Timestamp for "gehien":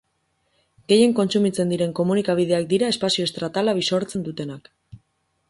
0.91-1.11